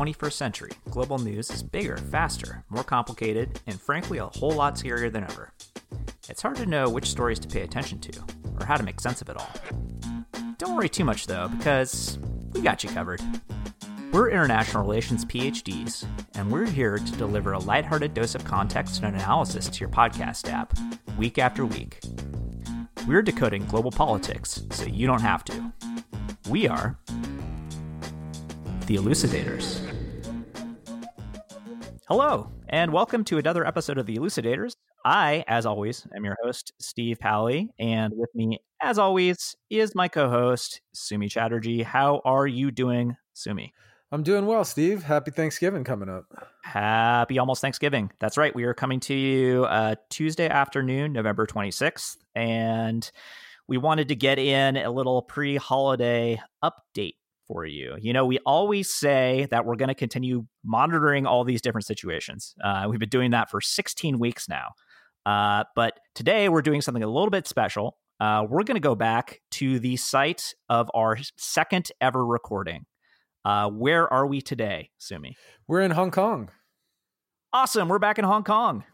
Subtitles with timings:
[0.00, 5.12] 21st century, global news is bigger, faster, more complicated, and frankly a whole lot scarier
[5.12, 5.52] than ever.
[6.26, 8.22] It's hard to know which stories to pay attention to,
[8.58, 9.50] or how to make sense of it all.
[10.56, 12.18] Don't worry too much though, because
[12.52, 13.20] we got you covered.
[14.10, 19.14] We're international relations PhDs, and we're here to deliver a lighthearted dose of context and
[19.14, 20.72] analysis to your podcast app,
[21.18, 22.00] week after week.
[23.06, 25.72] We're decoding global politics so you don't have to.
[26.48, 26.96] We are
[28.90, 29.89] the Elucidators.
[32.10, 34.72] Hello, and welcome to another episode of the Elucidators.
[35.04, 40.08] I, as always, am your host, Steve Pally, and with me, as always, is my
[40.08, 41.84] co host, Soumi Chatterjee.
[41.84, 43.70] How are you doing, Soumi?
[44.10, 45.04] I'm doing well, Steve.
[45.04, 46.24] Happy Thanksgiving coming up.
[46.64, 48.10] Happy almost Thanksgiving.
[48.18, 48.56] That's right.
[48.56, 53.08] We are coming to you uh, Tuesday afternoon, November 26th, and
[53.68, 57.14] we wanted to get in a little pre holiday update
[57.50, 57.96] for you.
[58.00, 62.54] You know, we always say that we're going to continue monitoring all these different situations.
[62.62, 64.68] Uh, we've been doing that for 16 weeks now.
[65.26, 67.96] Uh, but today we're doing something a little bit special.
[68.20, 72.86] Uh, we're going to go back to the site of our second ever recording.
[73.44, 75.32] Uh, where are we today, Soumi?
[75.66, 76.50] We're in Hong Kong.
[77.52, 77.88] Awesome.
[77.88, 78.84] We're back in Hong Kong.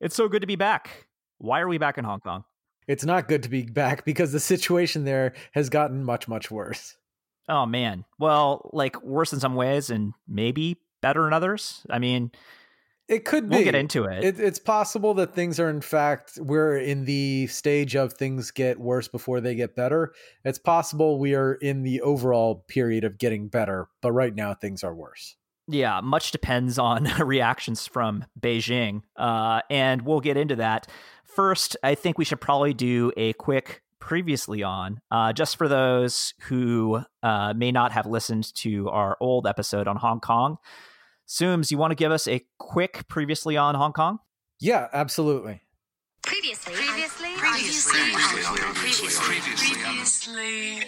[0.00, 1.08] It's so good to be back.
[1.38, 2.44] Why are we back in Hong Kong?
[2.86, 6.96] It's not good to be back because the situation there has gotten much, much worse.
[7.48, 8.04] Oh man.
[8.18, 11.86] Well, like worse in some ways and maybe better in others.
[11.90, 12.32] I mean,
[13.08, 13.56] it could be.
[13.56, 14.24] We'll get into it.
[14.24, 14.40] it.
[14.40, 19.06] It's possible that things are, in fact, we're in the stage of things get worse
[19.06, 20.12] before they get better.
[20.44, 24.82] It's possible we are in the overall period of getting better, but right now things
[24.82, 25.36] are worse.
[25.68, 29.02] Yeah, much depends on reactions from Beijing.
[29.16, 30.88] Uh, and we'll get into that.
[31.24, 36.32] First, I think we should probably do a quick previously on, uh, just for those
[36.42, 40.58] who uh, may not have listened to our old episode on Hong Kong.
[41.26, 44.20] Sooms, you want to give us a quick previously on Hong Kong?
[44.60, 45.60] Yeah, absolutely.
[46.22, 48.00] Previously, previously, previously,
[48.74, 50.86] previously, previously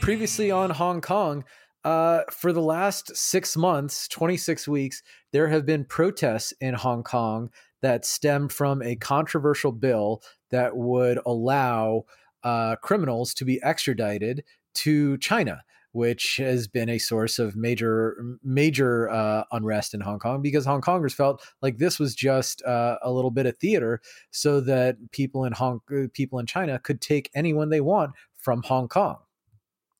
[0.00, 1.44] previously on Hong Kong.
[1.84, 5.02] Uh, for the last six months, 26 weeks,
[5.34, 7.50] there have been protests in Hong Kong
[7.82, 10.22] that stemmed from a controversial bill
[10.54, 12.04] that would allow
[12.42, 14.44] uh, criminals to be extradited
[14.74, 15.62] to China
[15.94, 20.80] which has been a source of major major uh, unrest in Hong Kong because Hong
[20.80, 24.00] Kongers felt like this was just uh, a little bit of theater,
[24.32, 25.80] so that people in Hong
[26.12, 29.18] people in China could take anyone they want from Hong Kong.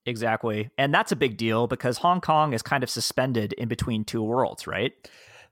[0.05, 4.05] Exactly, and that's a big deal because Hong Kong is kind of suspended in between
[4.05, 4.93] two worlds, right?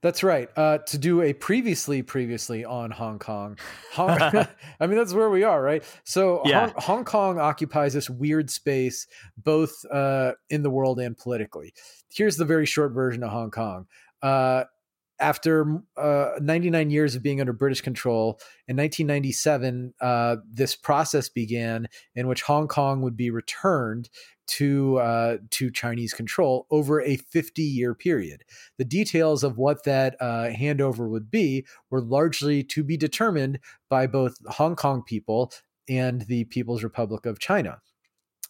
[0.02, 0.50] That's right.
[0.56, 3.56] Uh, to do a previously, previously on Hong Kong.
[3.92, 4.10] Hong,
[4.80, 5.84] I mean, that's where we are, right?
[6.02, 6.70] So yeah.
[6.70, 11.72] Hong, Hong, Kong occupies this weird space, both uh, in the world and politically.
[12.12, 13.86] Here's the very short version of Hong Kong.
[14.20, 14.64] Uh,
[15.20, 21.88] after uh, 99 years of being under British control, in 1997, uh, this process began
[22.14, 24.08] in which Hong Kong would be returned
[24.48, 28.42] to uh, to Chinese control over a 50 year period.
[28.78, 34.06] The details of what that uh, handover would be were largely to be determined by
[34.06, 35.52] both Hong Kong people
[35.88, 37.80] and the People's Republic of China.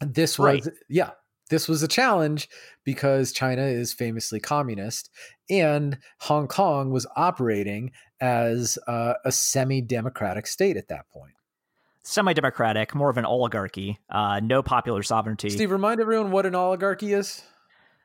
[0.00, 0.74] This was right.
[0.88, 1.10] yeah,
[1.50, 2.48] this was a challenge
[2.84, 5.10] because China is famously communist
[5.50, 11.34] and Hong Kong was operating as uh, a semi democratic state at that point
[12.02, 15.50] semi democratic, more of an oligarchy, uh, no popular sovereignty.
[15.50, 17.42] Steve, remind everyone what an oligarchy is.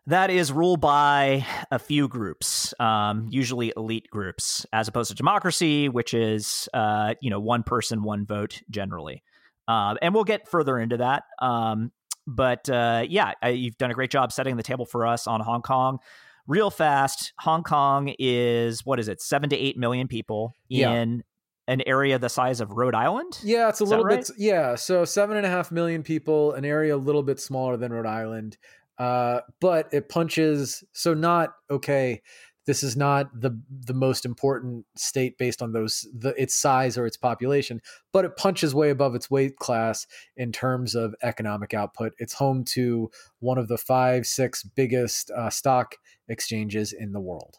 [0.08, 5.90] That is ruled by a few groups, um, usually elite groups, as opposed to democracy,
[5.90, 9.24] which is uh, you know one person, one vote generally.
[9.68, 11.24] Um, and we'll get further into that.
[11.40, 11.92] Um,
[12.28, 15.62] but uh, yeah, you've done a great job setting the table for us on Hong
[15.62, 16.00] Kong.
[16.46, 21.24] Real fast, Hong Kong is what is it, seven to eight million people in
[21.68, 23.40] an area the size of Rhode Island?
[23.44, 24.20] Yeah, it's a Is little right?
[24.20, 24.32] bit.
[24.38, 27.92] Yeah, so seven and a half million people, an area a little bit smaller than
[27.92, 28.58] Rhode Island,
[28.98, 30.84] uh, but it punches.
[30.94, 32.22] So not okay.
[32.68, 37.08] This is not the the most important state based on those the its size or
[37.08, 37.82] its population,
[38.12, 40.06] but it punches way above its weight class
[40.36, 42.12] in terms of economic output.
[42.20, 43.10] It's home to
[43.40, 45.96] one of the five six biggest uh, stock
[46.28, 47.56] exchanges in the world.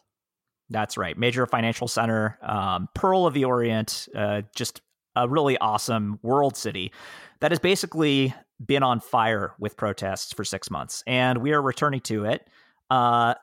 [0.69, 1.17] That's right.
[1.17, 4.81] Major financial center, um, Pearl of the Orient, uh, just
[5.15, 6.93] a really awesome world city
[7.39, 8.33] that has basically
[8.63, 11.03] been on fire with protests for six months.
[11.07, 12.47] And we are returning to it.
[12.91, 13.33] Uh,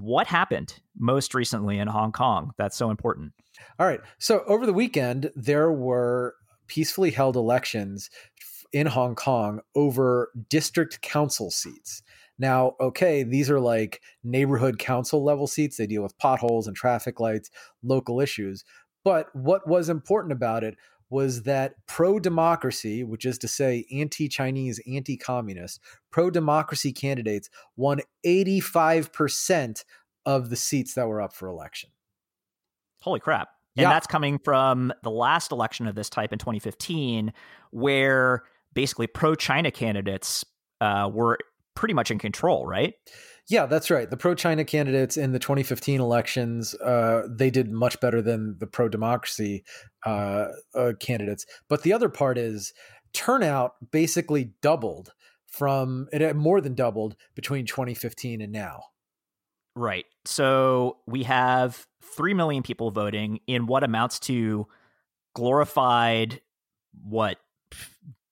[0.00, 3.32] what happened most recently in Hong Kong that's so important?
[3.78, 4.00] All right.
[4.18, 6.34] So over the weekend, there were
[6.66, 8.10] peacefully held elections
[8.72, 12.02] in Hong Kong over district council seats.
[12.38, 15.76] Now, okay, these are like neighborhood council level seats.
[15.76, 17.50] They deal with potholes and traffic lights,
[17.82, 18.64] local issues.
[19.04, 20.76] But what was important about it
[21.10, 27.48] was that pro democracy, which is to say anti Chinese, anti communist, pro democracy candidates
[27.76, 29.84] won 85%
[30.26, 31.90] of the seats that were up for election.
[33.00, 33.48] Holy crap.
[33.76, 33.90] And yeah.
[33.90, 37.32] that's coming from the last election of this type in 2015,
[37.70, 38.42] where
[38.74, 40.44] basically pro China candidates
[40.80, 41.38] uh, were
[41.74, 42.94] pretty much in control, right?
[43.48, 44.10] Yeah, that's right.
[44.10, 48.66] The pro China candidates in the 2015 elections, uh, they did much better than the
[48.66, 49.64] pro democracy
[50.04, 51.46] uh, uh, candidates.
[51.68, 52.74] But the other part is
[53.14, 55.12] turnout basically doubled
[55.46, 58.82] from it more than doubled between 2015 and now.
[59.74, 60.04] Right.
[60.26, 61.86] So we have
[62.16, 64.66] 3 million people voting in what amounts to
[65.34, 66.42] glorified
[67.02, 67.38] what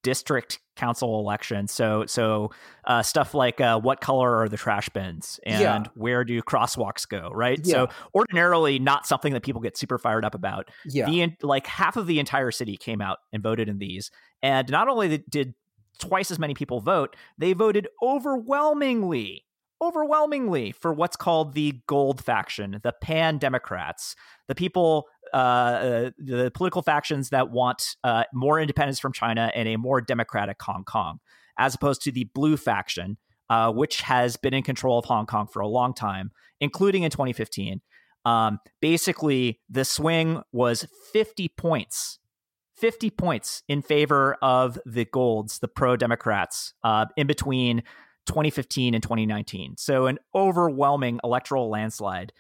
[0.02, 1.72] district council elections.
[1.72, 2.50] So so
[2.84, 5.84] uh, stuff like uh, what color are the trash bins and yeah.
[5.94, 7.60] where do crosswalks go, right?
[7.64, 7.72] Yeah.
[7.72, 10.70] So ordinarily not something that people get super fired up about.
[10.84, 11.06] Yeah.
[11.06, 14.10] The like half of the entire city came out and voted in these,
[14.42, 15.54] and not only did
[15.98, 19.45] twice as many people vote, they voted overwhelmingly
[19.82, 24.16] overwhelmingly for what's called the gold faction, the pan Democrats,
[24.48, 29.68] the people, uh, uh, the political factions that want uh, more independence from China and
[29.68, 31.18] a more democratic Hong Kong,
[31.58, 33.18] as opposed to the blue faction,
[33.50, 36.30] uh, which has been in control of Hong Kong for a long time,
[36.60, 37.80] including in 2015.
[38.24, 42.18] Um, basically, the swing was 50 points
[42.76, 47.82] 50 points in favor of the Golds, the pro Democrats, uh, in between
[48.26, 49.76] 2015 and 2019.
[49.76, 52.32] So an overwhelming electoral landslide,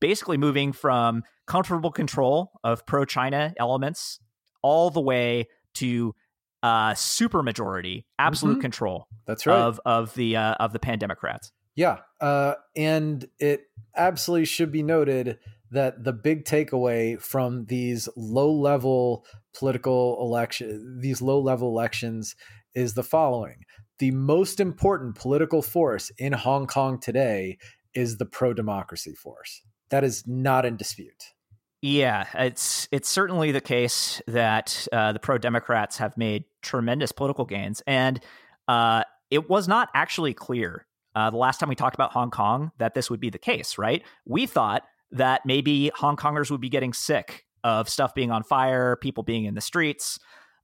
[0.00, 4.20] basically moving from comfortable control of pro China elements
[4.62, 6.14] all the way to
[6.62, 8.60] uh, super majority, absolute mm-hmm.
[8.62, 9.08] control.
[9.26, 11.52] That's right of of the uh, of the pan Democrats.
[11.74, 13.64] Yeah, uh, and it
[13.96, 15.38] absolutely should be noted
[15.70, 19.24] that the big takeaway from these low level
[19.56, 22.36] political election, these low level elections,
[22.74, 23.64] is the following:
[24.02, 27.56] the most important political force in Hong Kong today
[27.94, 29.62] is the pro democracy force.
[29.90, 31.34] That is not in dispute.
[31.82, 37.44] Yeah, it's it's certainly the case that uh, the pro Democrats have made tremendous political
[37.44, 38.18] gains, and
[38.66, 40.84] uh, it was not actually clear
[41.14, 43.78] uh, the last time we talked about Hong Kong that this would be the case.
[43.78, 44.02] Right?
[44.26, 44.82] We thought
[45.12, 49.44] that maybe Hong Kongers would be getting sick of stuff being on fire, people being
[49.44, 50.18] in the streets,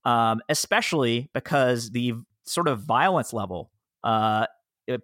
[0.05, 2.15] um, especially because the
[2.49, 3.71] sort of violence level
[4.05, 4.47] uh,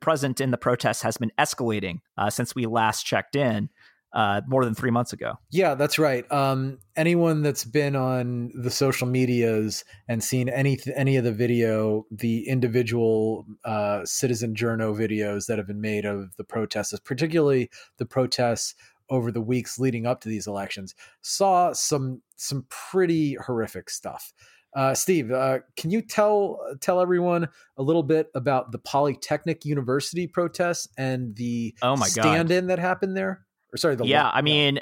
[0.01, 3.69] present in the protests has been escalating uh, since we last checked in
[4.15, 5.35] uh, more than three months ago.
[5.51, 6.31] Yeah, that's right.
[6.31, 12.07] Um, anyone that's been on the social medias and seen any any of the video,
[12.11, 18.07] the individual uh, citizen journo videos that have been made of the protests, particularly the
[18.07, 18.77] protests
[19.11, 24.33] over the weeks leading up to these elections, saw some some pretty horrific stuff.
[24.75, 30.27] Uh, Steve, uh, can you tell tell everyone a little bit about the Polytechnic University
[30.27, 33.47] protests and the oh my stand-in that happened there?
[33.73, 34.81] Or sorry, the yeah, I mean,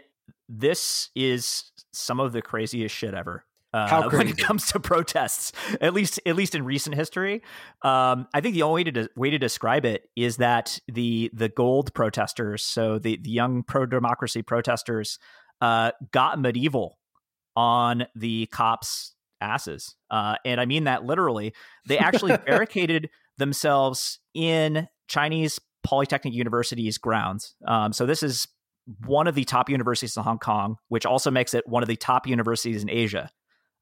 [0.48, 3.44] this is some of the craziest shit ever.
[3.74, 7.42] Uh, when it comes to protests, at least at least in recent history,
[7.82, 11.48] um, I think the only way to way to describe it is that the the
[11.48, 15.18] gold protesters, so the the young pro democracy protesters,
[15.60, 16.98] uh, got medieval
[17.56, 19.94] on the cops asses.
[20.10, 21.52] Uh, and I mean that literally.
[21.86, 27.54] They actually barricaded themselves in Chinese Polytechnic University's grounds.
[27.66, 28.46] Um, so this is
[29.04, 31.96] one of the top universities in Hong Kong, which also makes it one of the
[31.96, 33.30] top universities in Asia.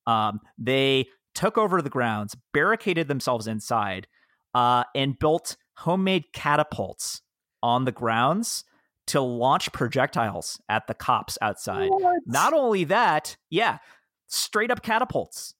[0.07, 4.07] Um, they took over the grounds, barricaded themselves inside,
[4.55, 7.23] uh, and built homemade catapults
[7.62, 8.64] on the grounds
[9.07, 11.90] to launch projectiles at the cops outside.
[11.90, 12.21] What?
[12.26, 13.79] Not only that, yeah,
[14.31, 15.55] straight up catapults,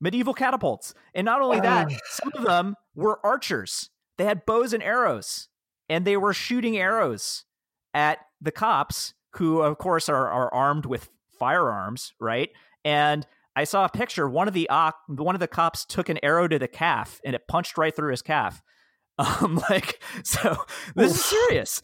[0.00, 0.94] medieval catapults.
[1.14, 3.90] And not only that, some of them were archers.
[4.18, 5.48] They had bows and arrows,
[5.88, 7.44] and they were shooting arrows
[7.94, 11.08] at the cops, who, of course, are, are armed with
[11.38, 12.50] firearms, right?
[12.84, 14.28] And I saw a picture.
[14.28, 17.34] One of the uh, one of the cops took an arrow to the calf, and
[17.34, 18.62] it punched right through his calf.
[19.18, 20.56] Um, like so,
[20.96, 21.82] this is serious.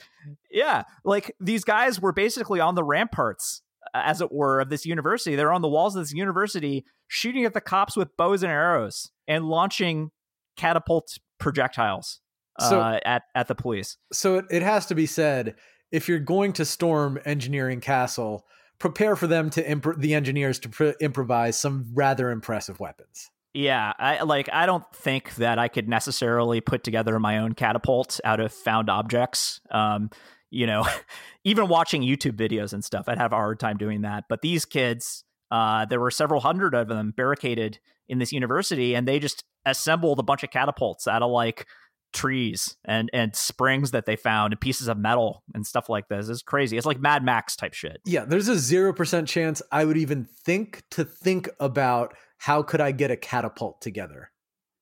[0.51, 3.61] Yeah, like these guys were basically on the ramparts
[3.95, 5.37] as it were, of this university.
[5.37, 9.11] They're on the walls of this university shooting at the cops with bows and arrows
[9.27, 10.11] and launching
[10.57, 12.21] catapult projectiles
[12.59, 13.97] uh, so, at, at the police.
[14.13, 15.55] So it, it has to be said
[15.91, 18.45] if you're going to storm Engineering Castle,
[18.79, 23.31] prepare for them to imp- the engineers to pr- improvise some rather impressive weapons.
[23.55, 28.21] Yeah, I like I don't think that I could necessarily put together my own catapult
[28.23, 29.61] out of found objects.
[29.71, 30.11] Um,
[30.51, 30.87] you know,
[31.45, 34.25] even watching YouTube videos and stuff, I'd have a hard time doing that.
[34.29, 37.79] But these kids, uh, there were several hundred of them barricaded
[38.09, 41.67] in this university, and they just assembled a bunch of catapults out of like
[42.13, 46.29] trees and and springs that they found and pieces of metal and stuff like this.
[46.29, 46.77] It's crazy.
[46.77, 48.01] It's like Mad Max type shit.
[48.05, 52.81] Yeah, there's a zero percent chance I would even think to think about how could
[52.81, 54.31] I get a catapult together.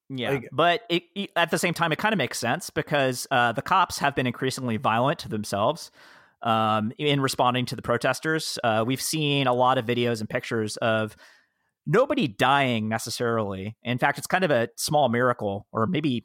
[0.09, 3.27] Yeah, like, but it, it, at the same time, it kind of makes sense because
[3.31, 5.91] uh, the cops have been increasingly violent to themselves
[6.43, 8.59] um, in responding to the protesters.
[8.63, 11.17] Uh, we've seen a lot of videos and pictures of
[11.87, 13.77] nobody dying necessarily.
[13.83, 16.25] In fact, it's kind of a small miracle, or maybe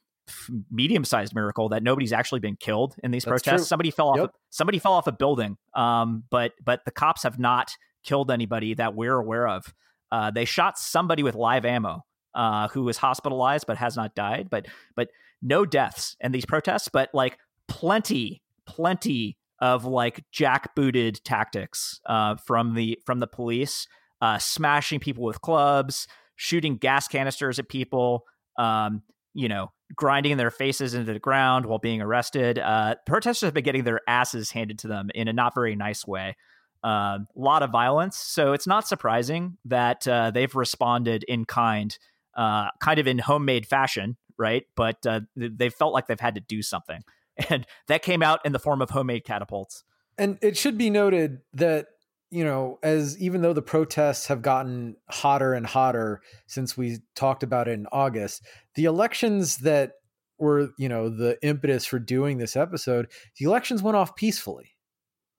[0.69, 3.61] medium-sized miracle that nobody's actually been killed in these That's protests.
[3.61, 3.65] True.
[3.65, 4.17] Somebody fell off.
[4.17, 4.29] Yep.
[4.29, 7.71] A, somebody fell off a building, um, but but the cops have not
[8.03, 9.73] killed anybody that we're aware of.
[10.11, 14.49] Uh, they shot somebody with live ammo uh, who was hospitalized but has not died.
[14.49, 15.09] But but
[15.41, 16.89] no deaths in these protests.
[16.91, 23.87] But like plenty, plenty of like jackbooted tactics uh, from the from the police,
[24.21, 28.25] uh, smashing people with clubs, shooting gas canisters at people.
[28.57, 32.59] Um, you know, grinding their faces into the ground while being arrested.
[32.59, 36.05] Uh, protesters have been getting their asses handed to them in a not very nice
[36.05, 36.35] way
[36.83, 38.17] a uh, lot of violence.
[38.17, 41.95] So it's not surprising that uh, they've responded in kind,
[42.35, 44.63] uh, kind of in homemade fashion, right?
[44.75, 47.01] But uh, they felt like they've had to do something.
[47.49, 49.83] And that came out in the form of homemade catapults.
[50.17, 51.87] And it should be noted that,
[52.29, 57.41] you know, as even though the protests have gotten hotter and hotter since we talked
[57.41, 58.45] about it in August,
[58.75, 59.93] the elections that
[60.37, 63.09] were, you know, the impetus for doing this episode,
[63.39, 64.71] the elections went off peacefully.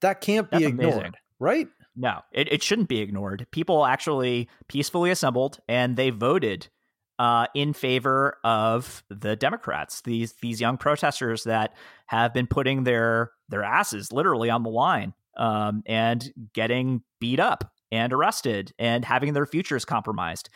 [0.01, 0.93] That can't be That's ignored.
[0.93, 1.67] Amazing right?
[1.95, 3.45] No, it, it shouldn't be ignored.
[3.51, 6.69] People actually peacefully assembled and they voted
[7.19, 10.01] uh, in favor of the Democrats.
[10.01, 11.73] These these young protesters that
[12.07, 17.71] have been putting their their asses literally on the line um, and getting beat up
[17.91, 20.49] and arrested and having their futures compromised.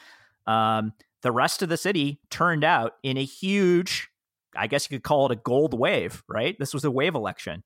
[0.48, 4.10] Um, the rest of the city turned out in a huge,
[4.56, 6.56] I guess you could call it a gold wave, right?
[6.58, 7.64] This was a wave election,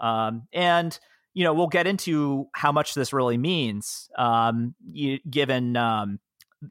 [0.00, 0.98] um, and
[1.34, 6.18] you know, we'll get into how much this really means, um, you, given um,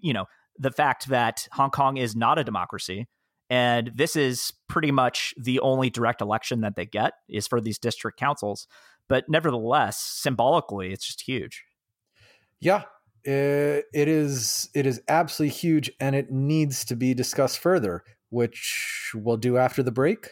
[0.02, 0.26] you know
[0.60, 3.08] the fact that Hong Kong is not a democracy,
[3.50, 7.80] and this is pretty much the only direct election that they get is for these
[7.80, 8.68] district councils.
[9.08, 11.64] But nevertheless, symbolically, it's just huge.
[12.60, 12.84] Yeah,
[13.24, 14.70] it, is.
[14.74, 19.82] It is absolutely huge, and it needs to be discussed further, which we'll do after
[19.82, 20.30] the break.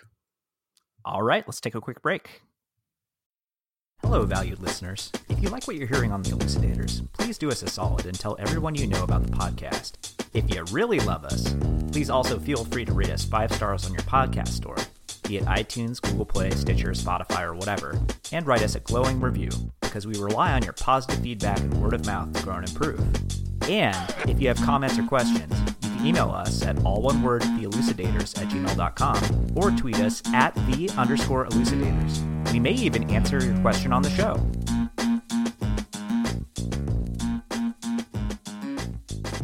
[1.06, 2.42] All right, let's take a quick break.
[4.06, 5.12] Hello, valued listeners.
[5.30, 8.18] If you like what you're hearing on The Elucidators, please do us a solid and
[8.18, 10.14] tell everyone you know about the podcast.
[10.32, 11.56] If you really love us,
[11.92, 14.78] please also feel free to rate us five stars on your podcast store,
[15.28, 18.00] be it iTunes, Google Play, Stitcher, Spotify, or whatever,
[18.32, 19.50] and write us a glowing review
[19.82, 23.00] because we rely on your positive feedback and word of mouth to grow and improve.
[23.68, 25.52] And if you have comments or questions,
[26.06, 31.48] email us at all one word theelucidators at gmail.com or tweet us at the underscore
[31.48, 32.52] elucidators.
[32.52, 34.40] We may even answer your question on the show.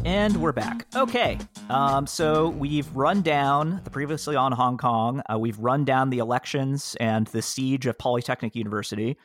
[0.04, 0.86] And we're back.
[0.94, 1.38] Okay.
[1.70, 5.22] Um, so we've run down the previously on Hong Kong.
[5.32, 9.16] Uh, we've run down the elections and the siege of Polytechnic University.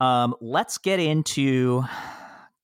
[0.00, 1.84] Um, let's get into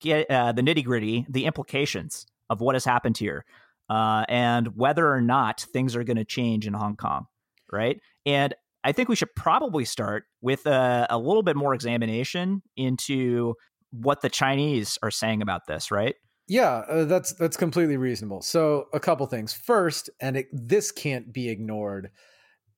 [0.00, 3.44] get uh, the nitty gritty, the implications of what has happened here,
[3.88, 7.26] uh, and whether or not things are going to change in Hong Kong,
[7.72, 8.00] right?
[8.26, 8.54] And
[8.84, 13.54] I think we should probably start with a, a little bit more examination into
[13.90, 16.14] what the Chinese are saying about this, right?
[16.46, 18.40] Yeah, uh, that's that's completely reasonable.
[18.40, 19.52] So, a couple things.
[19.52, 22.10] First, and it, this can't be ignored.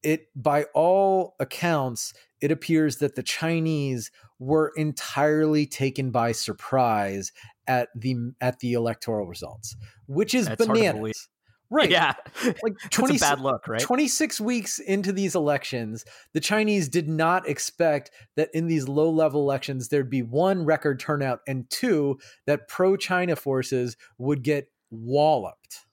[0.02, 7.30] It by all accounts, it appears that the Chinese were entirely taken by surprise
[7.70, 11.28] at the at the electoral results, which is That's bananas.
[11.70, 11.88] Right.
[11.88, 12.14] Yeah.
[12.64, 13.80] Like 20 bad look, right?
[13.80, 19.88] 26 weeks into these elections, the Chinese did not expect that in these low-level elections
[19.88, 25.86] there'd be one record turnout and two that pro-China forces would get walloped.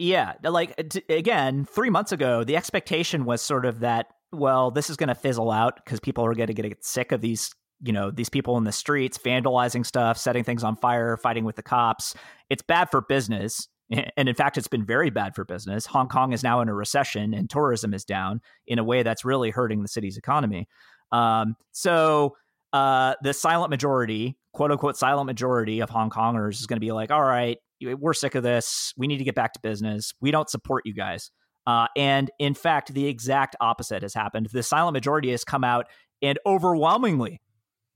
[0.00, 0.74] Yeah, like
[1.08, 5.14] again, 3 months ago, the expectation was sort of that well, this is going to
[5.14, 8.56] fizzle out because people are going to get sick of these you know these people
[8.56, 12.14] in the streets vandalizing stuff setting things on fire fighting with the cops
[12.48, 13.68] it's bad for business
[14.16, 16.74] and in fact it's been very bad for business hong kong is now in a
[16.74, 20.68] recession and tourism is down in a way that's really hurting the city's economy
[21.12, 22.36] um, so
[22.72, 26.92] uh, the silent majority quote unquote silent majority of hong kongers is going to be
[26.92, 28.92] like all right we're sick of this.
[28.96, 30.12] We need to get back to business.
[30.20, 31.30] We don't support you guys.
[31.66, 34.48] Uh, and in fact, the exact opposite has happened.
[34.52, 35.86] The silent majority has come out
[36.22, 37.40] and overwhelmingly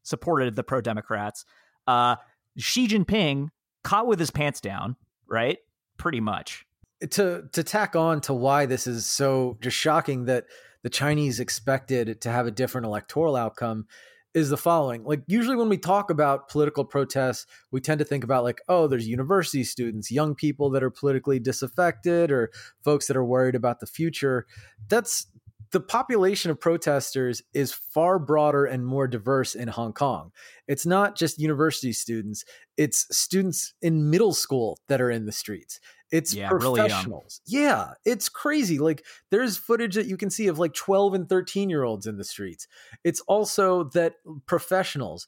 [0.04, 1.44] supported the pro Democrats.
[1.88, 2.16] Uh,
[2.56, 3.48] Xi Jinping
[3.82, 4.96] caught with his pants down,
[5.28, 5.58] right?
[5.98, 6.64] Pretty much.
[7.10, 10.44] To to tack on to why this is so just shocking that
[10.82, 13.86] the Chinese expected to have a different electoral outcome
[14.34, 15.04] is the following.
[15.04, 18.88] Like usually when we talk about political protests, we tend to think about like, oh,
[18.88, 22.50] there's university students, young people that are politically disaffected or
[22.82, 24.46] folks that are worried about the future.
[24.88, 25.26] That's
[25.74, 30.30] the population of protesters is far broader and more diverse in Hong Kong.
[30.68, 32.44] It's not just university students,
[32.76, 35.80] it's students in middle school that are in the streets.
[36.12, 37.40] It's yeah, professionals.
[37.50, 38.78] Really yeah, it's crazy.
[38.78, 42.18] Like there's footage that you can see of like 12 and 13 year olds in
[42.18, 42.68] the streets.
[43.02, 44.14] It's also that
[44.46, 45.26] professionals,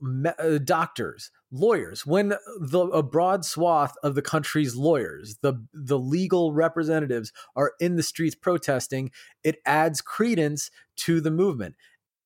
[0.00, 5.98] me- uh, doctors, lawyers, when the a broad swath of the country's lawyers, the the
[5.98, 9.10] legal representatives are in the streets protesting,
[9.42, 11.74] it adds credence to the movement.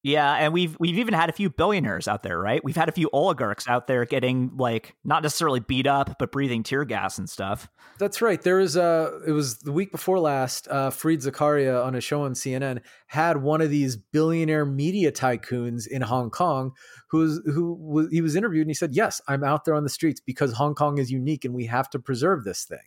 [0.03, 2.65] Yeah, and we've we've even had a few billionaires out there, right?
[2.65, 6.63] We've had a few oligarchs out there getting like not necessarily beat up, but breathing
[6.63, 7.69] tear gas and stuff.
[7.99, 8.41] That's right.
[8.41, 12.33] There was uh it was the week before last, uh Zakaria on a show on
[12.33, 16.73] CNN had one of these billionaire media tycoons in Hong Kong
[17.11, 19.91] who's who was he was interviewed and he said, "Yes, I'm out there on the
[19.91, 22.79] streets because Hong Kong is unique and we have to preserve this thing."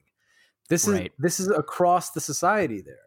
[0.67, 1.05] This right.
[1.05, 2.98] is this is across the society there.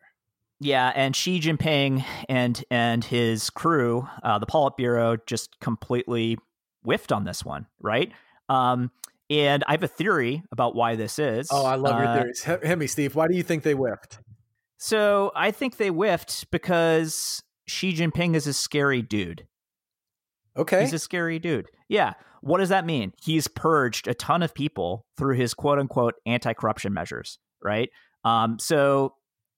[0.61, 6.39] Yeah, and Xi Jinping and and his crew, uh, the Politburo, just completely
[6.83, 8.11] whiffed on this one, right?
[8.49, 8.91] Um,
[9.29, 11.49] and I have a theory about why this is.
[11.51, 12.43] Oh, I love your uh, theories.
[12.43, 13.15] Hit me, Steve.
[13.15, 14.21] Why do you think they whiffed?
[14.79, 19.47] So I think they whiffed because Xi Jinping is a scary dude.
[20.57, 20.83] Okay.
[20.83, 21.67] He's a scary dude.
[21.89, 22.15] Yeah.
[22.41, 23.13] What does that mean?
[23.21, 27.91] He's purged a ton of people through his quote unquote anti corruption measures, right?
[28.25, 29.15] Um, so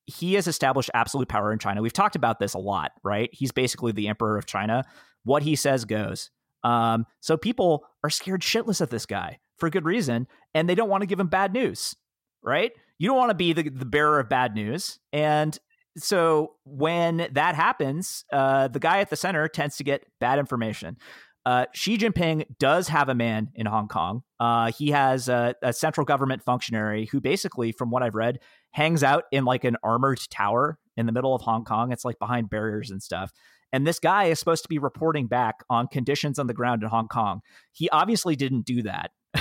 [0.08, 1.82] he has established absolute power in China.
[1.82, 3.28] We've talked about this a lot, right?
[3.32, 4.84] He's basically the emperor of China.
[5.24, 6.30] What he says goes.
[6.64, 10.88] Um, so people are scared shitless of this guy for good reason, and they don't
[10.88, 11.94] want to give him bad news,
[12.42, 12.72] right?
[12.98, 14.98] You don't want to be the, the bearer of bad news.
[15.12, 15.56] And
[15.98, 20.96] so when that happens, uh, the guy at the center tends to get bad information.
[21.44, 24.22] Uh, Xi Jinping does have a man in Hong Kong.
[24.40, 28.40] Uh, he has a, a, central government functionary who basically, from what I've read,
[28.78, 31.90] hangs out in like an armored tower in the middle of Hong Kong.
[31.90, 33.32] It's like behind barriers and stuff.
[33.72, 36.88] And this guy is supposed to be reporting back on conditions on the ground in
[36.88, 37.40] Hong Kong.
[37.72, 39.10] He obviously didn't do that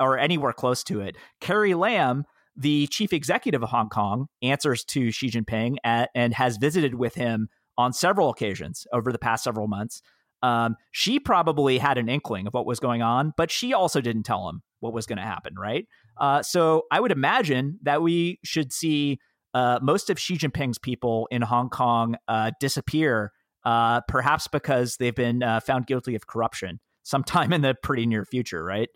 [0.00, 1.16] or anywhere close to it.
[1.40, 2.24] Carrie Lam,
[2.56, 7.16] the chief executive of Hong Kong, answers to Xi Jinping at, and has visited with
[7.16, 10.02] him on several occasions over the past several months.
[10.42, 14.22] Um, she probably had an inkling of what was going on, but she also didn't
[14.22, 15.86] tell him what was going to happen, right?
[16.18, 19.18] Uh, so I would imagine that we should see
[19.54, 23.32] uh, most of Xi Jinping's people in Hong Kong uh, disappear,
[23.64, 28.24] uh, perhaps because they've been uh, found guilty of corruption sometime in the pretty near
[28.24, 28.88] future, right?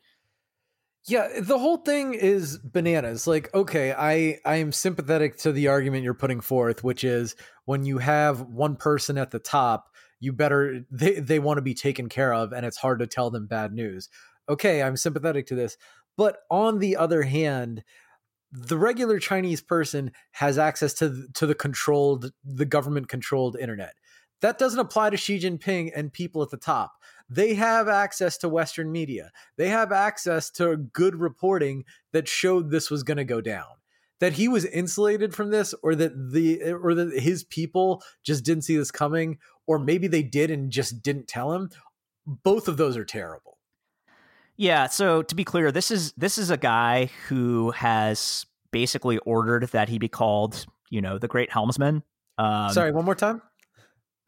[1.04, 3.26] Yeah, the whole thing is bananas.
[3.26, 7.84] Like, okay, I I am sympathetic to the argument you're putting forth, which is when
[7.84, 9.91] you have one person at the top,
[10.22, 13.30] you better they they want to be taken care of and it's hard to tell
[13.30, 14.08] them bad news.
[14.48, 15.76] Okay, I'm sympathetic to this.
[16.16, 17.82] But on the other hand,
[18.52, 23.94] the regular Chinese person has access to to the controlled the government controlled internet.
[24.42, 26.92] That doesn't apply to Xi Jinping and people at the top.
[27.28, 29.32] They have access to Western media.
[29.56, 33.81] They have access to good reporting that showed this was going to go down.
[34.22, 38.62] That he was insulated from this, or that the or that his people just didn't
[38.62, 41.70] see this coming, or maybe they did and just didn't tell him.
[42.24, 43.58] Both of those are terrible.
[44.56, 49.64] Yeah, so to be clear, this is this is a guy who has basically ordered
[49.70, 52.04] that he be called, you know, the Great Helmsman.
[52.38, 53.42] Um, Sorry, one more time.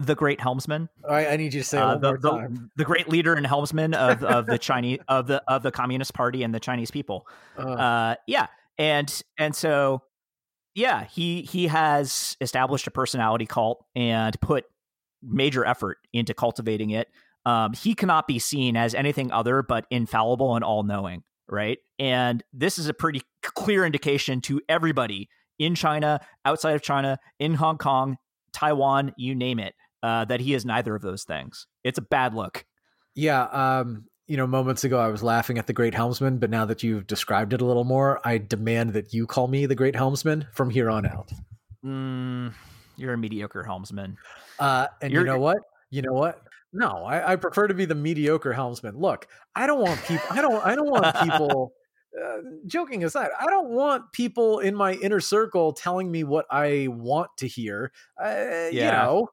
[0.01, 0.89] The Great Helmsman.
[1.05, 3.95] All right, I need you to say uh, the, the, the, great leader and helmsman
[3.95, 7.29] of, of the Chinese of the of the Communist Party and the Chinese people.
[7.57, 10.03] Uh, uh, yeah, and and so
[10.75, 14.65] yeah, he he has established a personality cult and put
[15.23, 17.09] major effort into cultivating it.
[17.47, 21.79] Um, he cannot be seen as anything other but infallible and all knowing, right?
[21.99, 27.55] And this is a pretty clear indication to everybody in China, outside of China, in
[27.55, 28.17] Hong Kong,
[28.53, 31.67] Taiwan, you name it, uh, that he is neither of those things.
[31.85, 32.65] It's a bad look.
[33.15, 33.43] Yeah.
[33.45, 36.83] Um, you know, moments ago I was laughing at the Great Helmsman, but now that
[36.83, 40.47] you've described it a little more, I demand that you call me the Great Helmsman
[40.53, 41.31] from here on out.
[41.85, 42.55] Mm,
[42.97, 44.17] you're a mediocre helmsman.
[44.59, 45.59] Uh, and you're, you know what?
[45.91, 46.41] You know what?
[46.73, 48.99] No, I, I, prefer to be the mediocre helmsman.
[48.99, 50.27] Look, I don't want people.
[50.31, 50.65] I don't.
[50.65, 51.73] I don't want people.
[52.15, 56.87] Uh, joking aside, I don't want people in my inner circle telling me what I
[56.89, 57.91] want to hear.
[58.17, 58.69] Uh, yeah.
[58.71, 59.29] You know,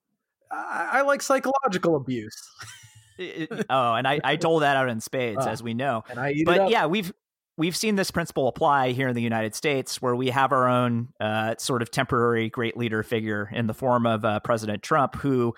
[0.51, 2.36] I, I like psychological abuse.
[3.19, 6.04] oh, and I, I dole that out in spades, uh, as we know.
[6.45, 7.12] but yeah, we've
[7.58, 11.10] we've seen this principle apply here in the United States, where we have our own
[11.19, 15.54] uh, sort of temporary great leader figure in the form of uh, President Trump, who,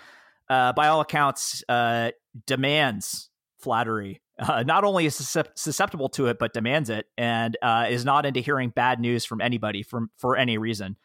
[0.50, 2.12] uh, by all accounts, uh,
[2.46, 4.22] demands flattery.
[4.40, 5.16] Uh, not only is
[5.56, 7.56] susceptible to it, but demands it, and
[7.88, 10.98] is not into hearing bad news from anybody from for any reason.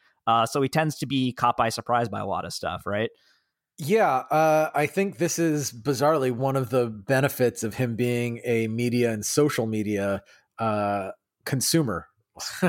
[0.46, 3.10] so he tends to be caught by surprise by a lot of stuff, right?
[3.78, 8.66] Yeah, uh, I think this is bizarrely one of the benefits of him being a
[8.66, 10.22] media and social media
[10.58, 11.12] uh,
[11.44, 12.08] consumer.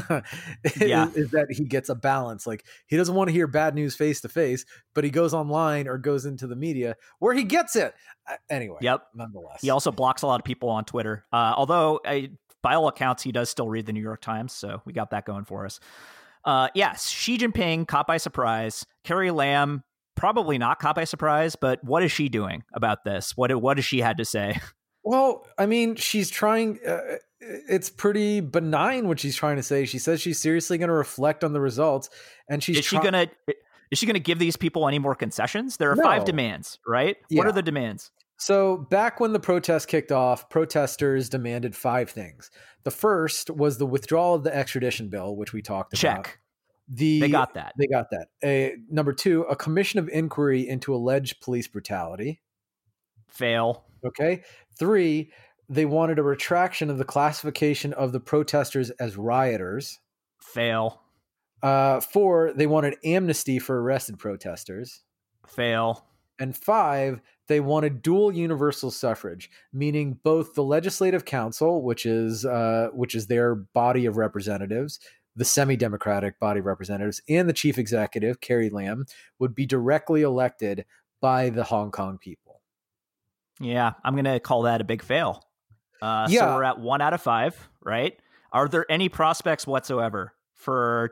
[0.79, 1.09] yeah.
[1.09, 2.47] is, is, that he gets a balance.
[2.47, 5.87] Like he doesn't want to hear bad news face to face, but he goes online
[5.87, 7.93] or goes into the media where he gets it.
[8.27, 9.07] Uh, anyway, yep.
[9.13, 11.25] Nonetheless, he also blocks a lot of people on Twitter.
[11.31, 14.81] Uh, although, I, by all accounts, he does still read the New York Times, so
[14.85, 15.79] we got that going for us.
[16.45, 18.85] Uh, yes, Xi Jinping caught by surprise.
[19.03, 19.83] Carrie Lam
[20.19, 23.35] probably not caught by surprise, but what is she doing about this?
[23.35, 24.59] What what has she had to say?
[25.01, 26.77] Well, I mean, she's trying.
[26.85, 26.99] Uh,
[27.39, 29.85] it's pretty benign what she's trying to say.
[29.85, 32.09] She says she's seriously going to reflect on the results,
[32.49, 33.27] and she's is she gonna
[33.91, 35.77] is she gonna give these people any more concessions?
[35.77, 36.03] There are no.
[36.03, 37.15] five demands, right?
[37.29, 37.39] Yeah.
[37.39, 38.11] What are the demands?
[38.37, 42.51] So, back when the protest kicked off, protesters demanded five things.
[42.83, 46.17] The first was the withdrawal of the extradition bill, which we talked Check.
[46.19, 46.37] about.
[46.89, 47.73] The, they got that.
[47.77, 48.27] They got that.
[48.43, 52.41] A, number two, a commission of inquiry into alleged police brutality.
[53.27, 53.85] Fail.
[54.03, 54.43] Okay.
[54.77, 55.31] Three,
[55.69, 59.99] they wanted a retraction of the classification of the protesters as rioters.
[60.41, 61.01] Fail.
[61.61, 65.03] Uh, four, they wanted amnesty for arrested protesters.
[65.45, 66.05] Fail.
[66.39, 72.89] And five, they wanted dual universal suffrage, meaning both the legislative council, which is uh,
[72.93, 74.99] which is their body of representatives,
[75.39, 79.05] the semi democratic body of representatives and the chief executive, Carrie Lam,
[79.39, 80.85] would be directly elected
[81.21, 82.59] by the Hong Kong people.
[83.61, 85.43] Yeah, I'm going to call that a big fail.
[86.01, 86.41] Uh, yeah.
[86.41, 88.19] So we're at one out of five, right?
[88.51, 91.11] Are there any prospects whatsoever for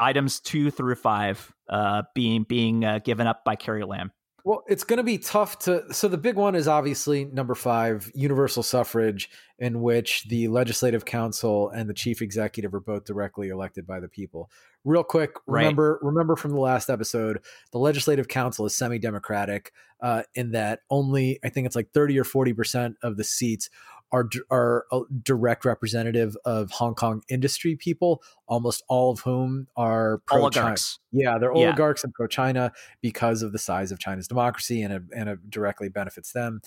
[0.00, 4.12] items two through five uh, being being uh, given up by Carrie Lam?
[4.48, 5.92] Well, it's going to be tough to.
[5.92, 11.68] So the big one is obviously number five, universal suffrage, in which the legislative council
[11.68, 14.50] and the chief executive are both directly elected by the people.
[14.86, 16.06] Real quick, remember right.
[16.06, 17.40] remember from the last episode,
[17.72, 22.24] the legislative council is semi-democratic uh, in that only I think it's like thirty or
[22.24, 23.68] forty percent of the seats
[24.12, 30.18] are are a direct representative of Hong Kong industry people, almost all of whom are
[30.26, 30.98] pro oligarchs.
[31.12, 32.06] Yeah, they're oligarchs yeah.
[32.06, 35.88] and pro China because of the size of China's democracy, and it, and it directly
[35.88, 36.60] benefits them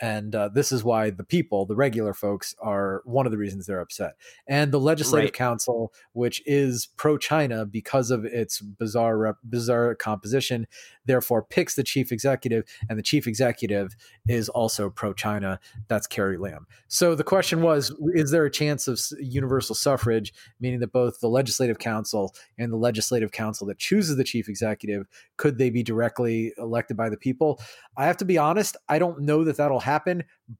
[0.00, 3.66] and uh, this is why the people the regular folks are one of the reasons
[3.66, 4.14] they're upset.
[4.46, 5.32] And the legislative right.
[5.32, 10.66] council which is pro-china because of its bizarre rep- bizarre composition
[11.06, 13.96] therefore picks the chief executive and the chief executive
[14.28, 15.58] is also pro-china.
[15.88, 16.66] That's carrie lam.
[16.86, 21.28] So the question was is there a chance of universal suffrage meaning that both the
[21.28, 25.06] legislative council and the legislative council that chooses the chief executive
[25.36, 27.60] could they be directly elected by the people?
[27.96, 29.87] I have to be honest i don't know that that'll happen,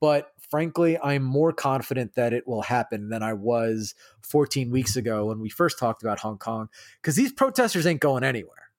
[0.01, 5.27] but frankly, I'm more confident that it will happen than I was 14 weeks ago
[5.27, 6.69] when we first talked about Hong Kong
[7.01, 8.71] because these protesters ain't going anywhere.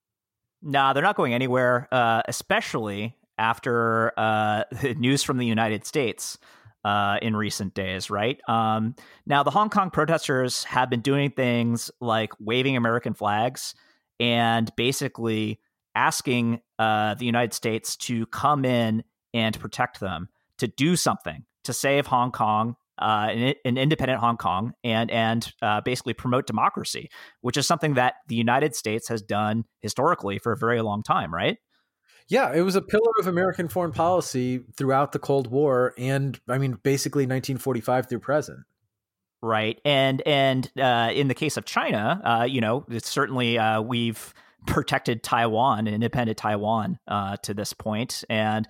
[0.62, 4.64] Nah, they're not going anywhere, uh, especially after uh,
[4.98, 6.38] news from the United States.
[6.86, 8.40] Uh, in recent days, right?
[8.48, 13.76] Um, now, the Hong Kong protesters have been doing things like waving American flags
[14.18, 15.60] and basically
[15.94, 21.74] asking uh, the United States to come in and protect them to do something to
[21.74, 27.10] save Hong Kong, uh, an, an, independent Hong Kong, and and uh, basically promote democracy,
[27.41, 31.34] which is something that the United States has done historically for a very long time,
[31.34, 31.58] right?
[32.28, 36.60] Yeah, it was a pillar of American foreign policy throughout the Cold War, and I
[36.60, 38.60] mean, basically 1945 through present.
[39.41, 43.82] Right, and and uh, in the case of China, uh, you know, it's certainly uh,
[43.82, 44.34] we've
[44.67, 48.67] protected Taiwan, an independent Taiwan, uh, to this point, and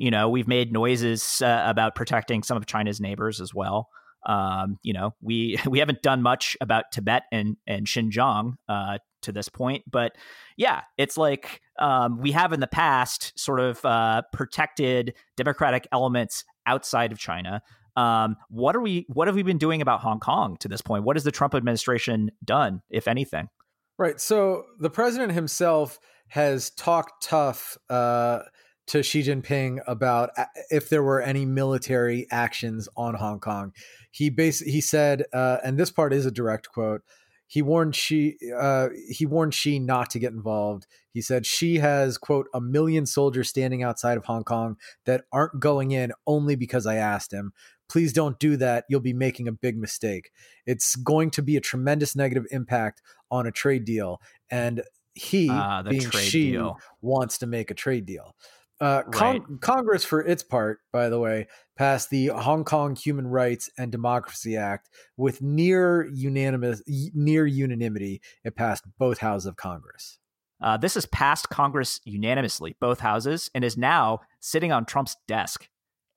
[0.00, 3.90] you know, we've made noises uh, about protecting some of China's neighbors as well.
[4.24, 9.32] Um, you know, we we haven't done much about Tibet and and Xinjiang uh, to
[9.32, 10.16] this point, but
[10.56, 16.44] yeah, it's like um, we have in the past sort of uh, protected democratic elements
[16.64, 17.62] outside of China.
[17.94, 19.04] Um, what are we?
[19.08, 21.04] What have we been doing about Hong Kong to this point?
[21.04, 23.50] What has the Trump administration done, if anything?
[23.98, 24.18] Right.
[24.18, 28.38] So the president himself has talked tough uh,
[28.88, 30.30] to Xi Jinping about
[30.70, 33.72] if there were any military actions on Hong Kong.
[34.10, 37.02] He basically he said, uh, and this part is a direct quote.
[37.46, 40.86] He warned Xi uh, he warned Xi not to get involved.
[41.12, 45.60] He said she has quote a million soldiers standing outside of Hong Kong that aren't
[45.60, 47.52] going in only because I asked him.
[47.88, 48.84] Please don't do that.
[48.88, 50.30] You'll be making a big mistake.
[50.64, 54.82] It's going to be a tremendous negative impact on a trade deal, and
[55.14, 56.78] he uh, being Xi deal.
[57.00, 58.36] wants to make a trade deal.
[58.80, 59.42] Uh, right.
[59.60, 64.56] Congress, for its part, by the way, passed the Hong Kong Human Rights and Democracy
[64.56, 64.88] Act
[65.18, 68.22] with near unanimous, near unanimity.
[68.42, 70.18] It passed both houses of Congress.
[70.62, 75.68] Uh, this has passed Congress unanimously, both houses, and is now sitting on Trump's desk.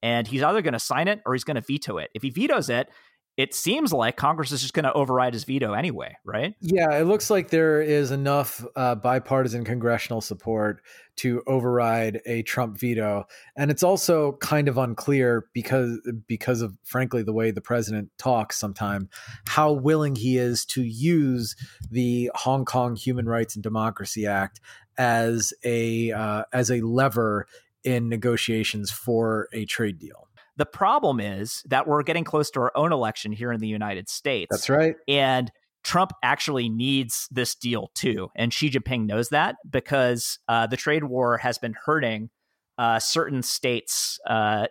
[0.01, 2.11] And he's either going to sign it or he's going to veto it.
[2.13, 2.89] If he vetoes it,
[3.35, 6.53] it seems like Congress is just going to override his veto anyway, right?
[6.61, 10.83] Yeah, it looks like there is enough uh, bipartisan congressional support
[11.15, 17.23] to override a Trump veto, and it's also kind of unclear because because of frankly
[17.23, 19.09] the way the president talks sometimes
[19.47, 21.55] how willing he is to use
[21.89, 24.59] the Hong Kong Human Rights and Democracy Act
[24.97, 27.47] as a uh, as a lever
[27.83, 30.27] in negotiations for a trade deal.
[30.57, 34.09] The problem is that we're getting close to our own election here in the United
[34.09, 34.49] States.
[34.51, 34.95] That's right.
[35.07, 35.51] And
[35.83, 38.29] Trump actually needs this deal too.
[38.35, 42.29] And Xi Jinping knows that because uh, the trade war has been hurting
[42.77, 44.67] uh, certain states uh,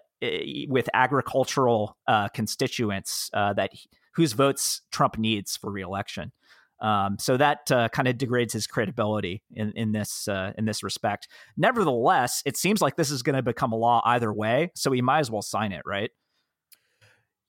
[0.69, 3.73] with agricultural uh, constituents uh, that
[4.15, 6.33] whose votes Trump needs for reelection.
[6.83, 10.83] Um, so that uh, kind of degrades his credibility in in this uh, in this
[10.83, 11.29] respect.
[11.57, 15.01] Nevertheless, it seems like this is going to become a law either way, so he
[15.01, 16.11] might as well sign it, right?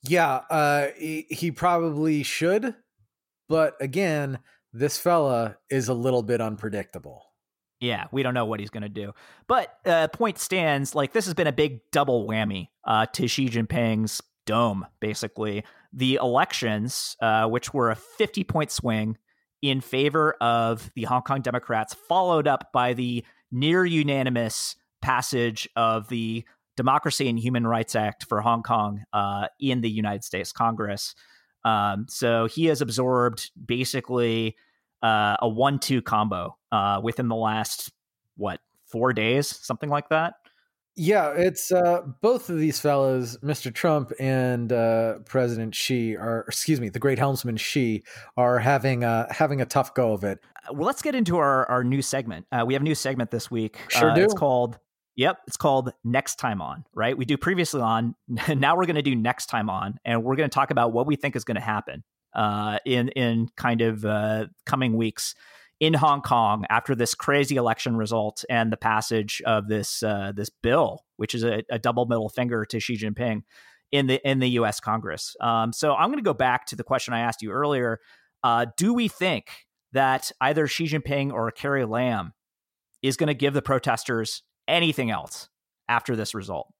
[0.07, 2.75] Yeah, uh, he, he probably should,
[3.49, 4.39] but again,
[4.73, 7.23] this fella is a little bit unpredictable.
[7.79, 9.13] Yeah, we don't know what he's going to do.
[9.47, 13.49] But uh, point stands, like this has been a big double whammy uh, to Xi
[13.49, 15.63] Jinping's dome, basically.
[15.91, 19.17] The elections, uh, which were a 50 point swing
[19.63, 26.09] in favor of the Hong Kong Democrats, followed up by the near unanimous passage of
[26.09, 26.43] the
[26.75, 31.15] Democracy and Human Rights Act for Hong Kong uh, in the United States Congress.
[31.63, 34.57] Um, so he has absorbed basically
[35.01, 37.89] uh, a one-two combo uh, within the last
[38.35, 40.33] what four days, something like that.
[40.95, 43.73] Yeah, it's uh, both of these fellows, Mr.
[43.73, 48.03] Trump and uh, President Xi, are excuse me, the great helmsman Xi,
[48.37, 50.39] are having uh, having a tough go of it.
[50.55, 52.45] Uh, well, let's get into our our new segment.
[52.51, 53.79] Uh, we have a new segment this week.
[53.89, 54.23] Sure uh, do.
[54.23, 54.77] It's called
[55.15, 56.85] Yep, it's called Next Time On.
[56.93, 58.15] Right, we do previously on.
[58.49, 61.07] now we're going to do Next Time On, and we're going to talk about what
[61.07, 62.03] we think is going to happen
[62.85, 64.05] in in kind of
[64.65, 65.33] coming weeks
[65.79, 70.49] in Hong Kong after this crazy election result and the passage of this uh, this
[70.49, 73.43] bill, which is a, a, double middle finger to Xi Jinping
[73.91, 74.79] in the in the U.S.
[74.79, 75.35] Congress.
[75.41, 77.99] Um, so I'm going to go back to the question I asked you earlier.
[78.43, 79.47] Uh, do we think
[79.93, 82.33] that either Xi Jinping or Carrie Lam
[83.01, 85.49] is going to give the protesters anything else
[85.87, 86.73] after this result?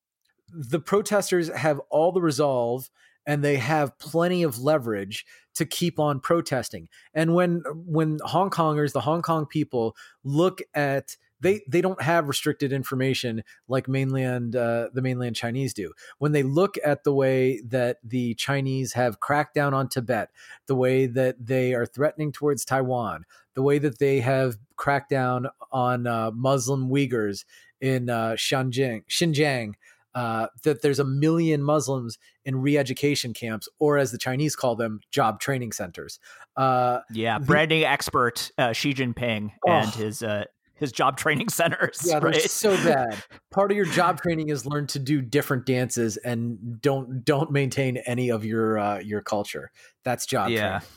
[0.50, 2.90] The protesters have all the resolve
[3.26, 6.90] and they have plenty of leverage to keep on protesting.
[7.14, 12.28] And when when Hong Kongers, the Hong Kong people look at they they don't have
[12.28, 15.92] restricted information like mainland uh, the mainland Chinese do.
[16.18, 20.30] When they look at the way that the Chinese have cracked down on Tibet,
[20.68, 25.48] the way that they are threatening towards Taiwan, the way that they have cracked down
[25.72, 27.44] on uh, Muslim Uyghurs
[27.82, 29.74] in uh, Xinjiang, Xinjiang
[30.16, 35.00] uh, that there's a million Muslims in re-education camps, or as the Chinese call them,
[35.12, 36.20] job training centers.
[36.56, 40.46] Uh, yeah, branding the, expert uh, Xi Jinping oh, and his uh,
[40.76, 42.02] his job training centers.
[42.06, 42.34] Yeah, right?
[42.34, 43.24] they're so bad.
[43.52, 47.98] Part of your job training is learn to do different dances and don't don't maintain
[47.98, 49.72] any of your uh, your culture.
[50.04, 50.60] That's job yeah.
[50.60, 50.88] training.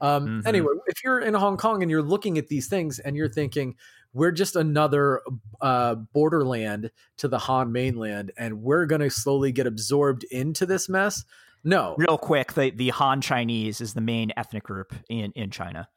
[0.00, 0.48] Um, mm-hmm.
[0.48, 3.76] Anyway, if you're in Hong Kong and you're looking at these things and you're thinking,
[4.16, 5.20] we're just another
[5.60, 10.88] uh, borderland to the Han mainland, and we're going to slowly get absorbed into this
[10.88, 11.22] mess.
[11.62, 15.88] No, real quick, the the Han Chinese is the main ethnic group in in China.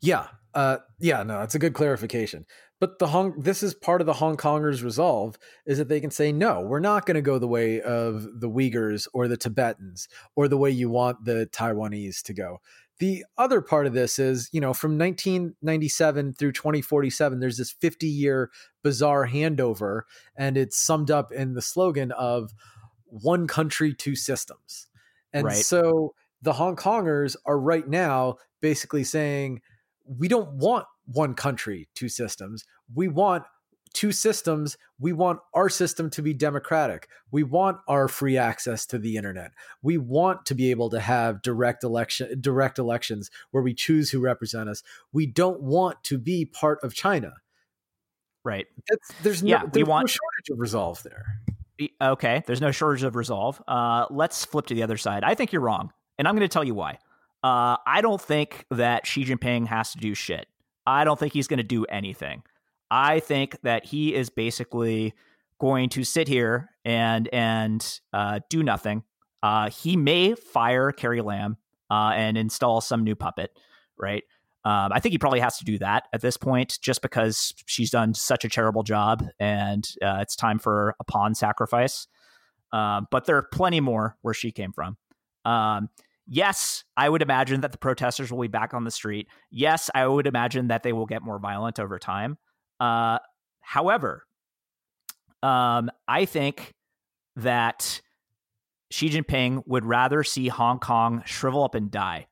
[0.00, 2.46] Yeah, uh, yeah, no, it's a good clarification.
[2.80, 6.10] But the Hong, this is part of the Hong Kongers' resolve is that they can
[6.10, 10.08] say, no, we're not going to go the way of the Uyghurs or the Tibetans
[10.34, 12.62] or the way you want the Taiwanese to go.
[13.00, 18.06] The other part of this is, you know, from 1997 through 2047, there's this 50
[18.06, 18.50] year
[18.84, 20.02] bizarre handover,
[20.36, 22.52] and it's summed up in the slogan of
[23.06, 24.86] one country, two systems.
[25.32, 25.56] And right.
[25.56, 29.62] so the Hong Kongers are right now basically saying,
[30.04, 32.64] we don't want one country, two systems.
[32.94, 33.44] We want
[33.92, 34.76] two systems.
[34.98, 37.08] We want our system to be democratic.
[37.30, 39.52] We want our free access to the internet.
[39.82, 44.20] We want to be able to have direct election direct elections where we choose who
[44.20, 44.82] represent us.
[45.12, 47.32] We don't want to be part of China.
[48.44, 48.66] Right.
[49.22, 51.26] There's no, yeah, there's we want, no shortage of resolve there.
[52.00, 53.62] Okay, there's no shortage of resolve.
[53.66, 55.24] Uh, let's flip to the other side.
[55.24, 56.98] I think you're wrong, and I'm going to tell you why.
[57.42, 60.46] Uh, I don't think that Xi Jinping has to do shit.
[60.86, 62.42] I don't think he's going to do anything.
[62.90, 65.14] I think that he is basically
[65.60, 69.04] going to sit here and and uh, do nothing.
[69.42, 71.56] Uh, he may fire Carrie Lam
[71.90, 73.50] uh, and install some new puppet,
[73.98, 74.24] right?
[74.64, 77.90] Um, I think he probably has to do that at this point, just because she's
[77.90, 82.06] done such a terrible job, and uh, it's time for a pawn sacrifice.
[82.72, 84.98] Um, but there are plenty more where she came from.
[85.46, 85.88] Um,
[86.26, 89.28] yes, I would imagine that the protesters will be back on the street.
[89.50, 92.36] Yes, I would imagine that they will get more violent over time.
[92.80, 93.18] Uh,
[93.60, 94.24] however,
[95.42, 96.74] um, I think
[97.36, 98.00] that
[98.90, 102.26] Xi Jinping would rather see Hong Kong shrivel up and die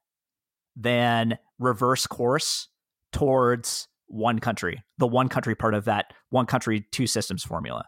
[0.74, 2.68] than reverse course
[3.12, 7.84] towards one country, the one country part of that one country, two systems formula.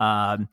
[0.00, 0.48] Um,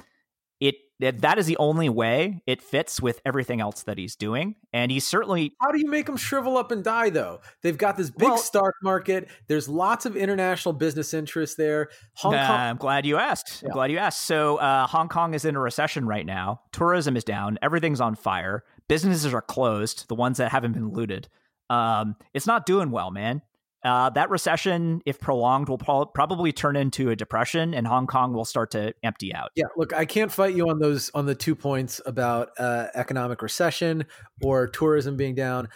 [0.99, 5.07] that is the only way it fits with everything else that he's doing, and he's
[5.07, 5.53] certainly.
[5.61, 7.39] How do you make them shrivel up and die though?
[7.61, 9.29] They've got this big well, stock market.
[9.47, 11.89] There's lots of international business interests there.
[12.15, 12.41] Hong Kong.
[12.41, 13.61] I'm glad you asked.
[13.61, 13.69] Yeah.
[13.69, 14.21] I'm glad you asked.
[14.21, 16.61] So uh, Hong Kong is in a recession right now.
[16.73, 17.57] Tourism is down.
[17.61, 18.65] Everything's on fire.
[18.89, 20.09] Businesses are closed.
[20.09, 21.29] The ones that haven't been looted.
[21.69, 23.41] Um, it's not doing well, man.
[23.83, 28.33] Uh, that recession, if prolonged, will pro- probably turn into a depression, and Hong Kong
[28.33, 29.51] will start to empty out.
[29.55, 33.41] Yeah, look, I can't fight you on those on the two points about uh, economic
[33.41, 34.05] recession
[34.41, 35.69] or tourism being down,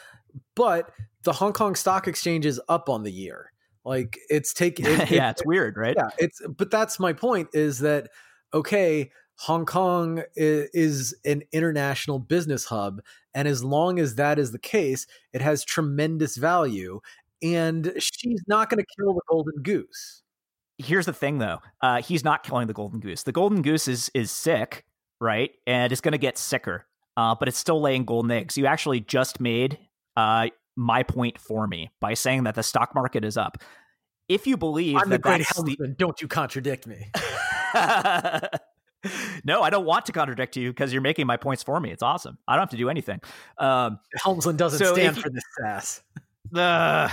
[0.55, 0.91] but
[1.23, 3.53] the Hong Kong Stock Exchange is up on the year.
[3.85, 5.95] Like it's taking, it, yeah, it, it's weird, right?
[5.97, 6.41] Yeah, it's.
[6.57, 8.09] But that's my point: is that
[8.53, 9.11] okay?
[9.39, 13.01] Hong Kong is an international business hub.
[13.33, 17.01] And as long as that is the case, it has tremendous value.
[17.43, 20.23] And Xi's not going to kill the golden goose.
[20.77, 21.59] Here's the thing, though.
[21.81, 23.23] Uh, he's not killing the golden goose.
[23.23, 24.85] The golden goose is is sick,
[25.21, 25.51] right?
[25.67, 28.57] And it's going to get sicker, uh, but it's still laying golden eggs.
[28.57, 29.77] You actually just made
[30.15, 33.57] uh, my point for me by saying that the stock market is up.
[34.29, 35.95] If you believe I'm that the great helmsman, the...
[35.95, 37.11] don't you contradict me.
[39.43, 41.91] no, I don't want to contradict you because you're making my points for me.
[41.91, 42.37] It's awesome.
[42.47, 43.21] I don't have to do anything.
[43.57, 46.01] Um, Helmsman doesn't so stand for this sass.
[46.55, 47.09] Uh,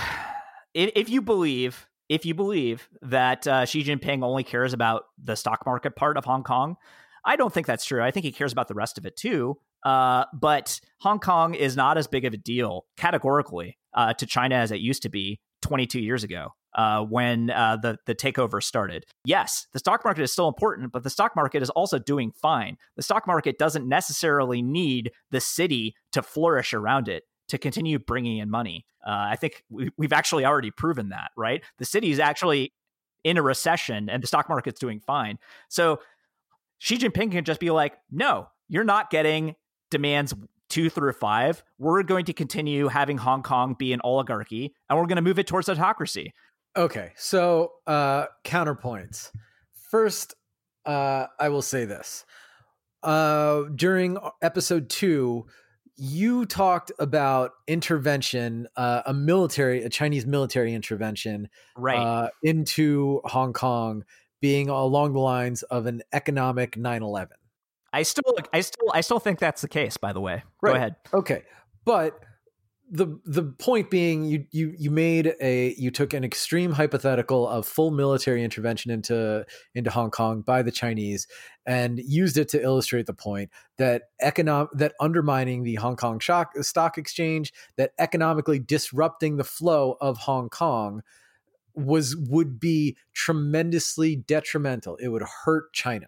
[0.73, 5.35] if, if you believe, if you believe that uh, Xi Jinping only cares about the
[5.35, 6.75] stock market part of Hong Kong,
[7.23, 8.01] I don't think that's true.
[8.01, 9.57] I think he cares about the rest of it too.
[9.83, 14.55] Uh, but Hong Kong is not as big of a deal categorically uh, to China
[14.55, 19.05] as it used to be 22 years ago uh, when uh, the the takeover started.
[19.25, 22.77] Yes, the stock market is still important, but the stock market is also doing fine.
[22.95, 28.39] The stock market doesn't necessarily need the city to flourish around it to continue bringing
[28.39, 28.85] in money.
[29.05, 31.63] Uh, I think we, we've actually already proven that, right?
[31.77, 32.73] The city is actually
[33.23, 35.37] in a recession, and the stock market's doing fine.
[35.69, 35.99] So
[36.79, 39.55] Xi Jinping can just be like, "No, you're not getting
[39.91, 40.33] demands
[40.71, 45.05] two through five, we're going to continue having Hong Kong be an oligarchy and we're
[45.05, 46.33] going to move it towards autocracy.
[46.75, 49.31] Okay, so uh, counterpoints.
[49.91, 50.33] First,
[50.85, 52.25] uh, I will say this.
[53.03, 55.45] Uh, during episode two,
[56.03, 63.53] you talked about intervention, uh, a military, a Chinese military intervention, right, uh, into Hong
[63.53, 64.03] Kong,
[64.41, 67.27] being along the lines of an economic 9/11.
[67.93, 69.97] I still, I still, I still think that's the case.
[69.97, 70.71] By the way, right.
[70.71, 70.95] go ahead.
[71.13, 71.43] Okay,
[71.85, 72.19] but
[72.93, 77.65] the the point being you you you made a you took an extreme hypothetical of
[77.65, 81.25] full military intervention into into Hong Kong by the Chinese
[81.65, 86.51] and used it to illustrate the point that economic that undermining the Hong Kong shock,
[86.61, 91.01] stock exchange that economically disrupting the flow of Hong Kong
[91.73, 94.97] was would be tremendously detrimental.
[94.97, 96.07] It would hurt China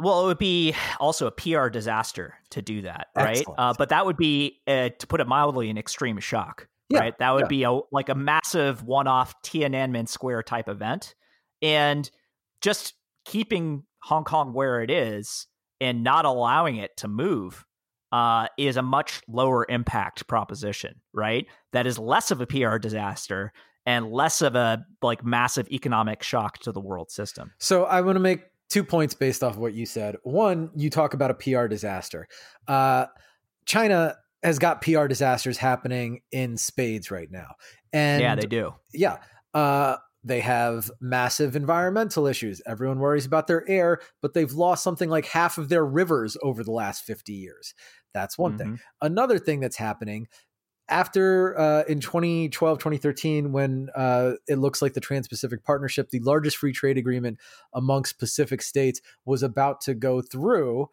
[0.00, 3.44] well, it would be also a PR disaster to do that, right?
[3.58, 7.18] Uh, but that would be, uh, to put it mildly, an extreme shock, yeah, right?
[7.18, 7.48] That would yeah.
[7.48, 11.14] be a like a massive one-off Tiananmen Square type event,
[11.62, 12.10] and
[12.60, 12.94] just
[13.24, 15.46] keeping Hong Kong where it is
[15.80, 17.64] and not allowing it to move
[18.12, 21.46] uh, is a much lower impact proposition, right?
[21.72, 23.52] That is less of a PR disaster
[23.86, 27.52] and less of a like massive economic shock to the world system.
[27.58, 30.16] So I want to make two points based off of what you said.
[30.22, 32.26] One, you talk about a PR disaster.
[32.66, 33.06] Uh,
[33.66, 37.54] China has got PR disasters happening in spades right now,
[37.92, 38.74] and yeah, they do.
[38.94, 39.18] Yeah,
[39.52, 42.62] uh, they have massive environmental issues.
[42.66, 46.62] Everyone worries about their air, but they've lost something like half of their rivers over
[46.62, 47.74] the last 50 years.
[48.12, 48.58] That's one mm-hmm.
[48.58, 48.80] thing.
[49.00, 50.28] Another thing that's happening
[50.90, 56.56] after uh, in 2012 2013 when uh, it looks like the trans-pacific partnership the largest
[56.56, 57.38] free trade agreement
[57.72, 60.88] amongst pacific states was about to go through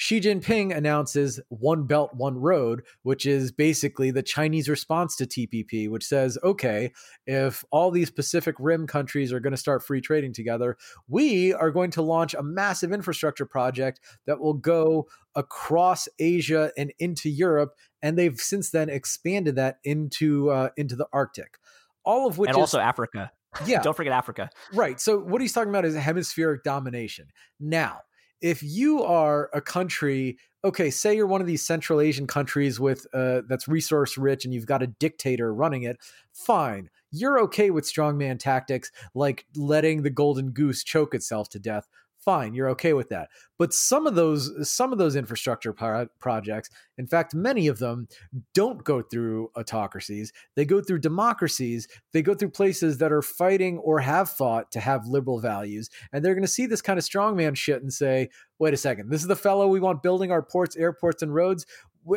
[0.00, 5.90] Xi Jinping announces One Belt, One Road, which is basically the Chinese response to TPP,
[5.90, 6.90] which says, okay,
[7.26, 11.70] if all these Pacific Rim countries are going to start free trading together, we are
[11.70, 17.74] going to launch a massive infrastructure project that will go across Asia and into Europe.
[18.00, 21.58] And they've since then expanded that into uh, into the Arctic.
[22.06, 23.32] All of which and is, also Africa.
[23.66, 23.82] Yeah.
[23.82, 24.48] Don't forget Africa.
[24.72, 24.98] Right.
[24.98, 27.26] So what he's talking about is hemispheric domination.
[27.58, 28.00] Now,
[28.40, 33.06] if you are a country okay say you're one of these central asian countries with
[33.14, 35.98] uh, that's resource rich and you've got a dictator running it
[36.32, 36.90] fine.
[37.12, 41.88] You're okay with strongman tactics like letting the golden goose choke itself to death
[42.20, 43.28] fine you're okay with that.
[43.58, 48.08] But some of those some of those infrastructure pro- projects in fact many of them
[48.54, 50.32] don't go through autocracies.
[50.56, 51.88] They go through democracies.
[52.12, 55.90] They go through places that are fighting or have fought to have liberal values.
[56.12, 59.10] And they're going to see this kind of strongman shit and say wait a second
[59.10, 61.66] this is the fellow we want building our ports airports and roads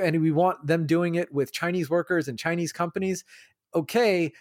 [0.02, 3.24] and we want them doing it with chinese workers and chinese companies?
[3.76, 4.32] Okay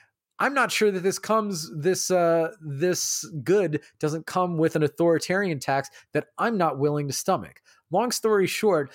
[0.43, 5.61] I'm not sure that this comes this uh, this good doesn't come with an authoritarian
[5.61, 7.62] tax that I'm not willing to stomach.
[7.93, 8.93] Long story short,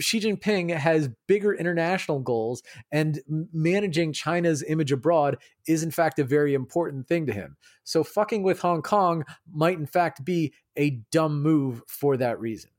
[0.00, 3.20] Xi Jinping has bigger international goals, and
[3.52, 5.36] managing China's image abroad
[5.68, 7.56] is, in fact, a very important thing to him.
[7.84, 12.70] So, fucking with Hong Kong might, in fact, be a dumb move for that reason.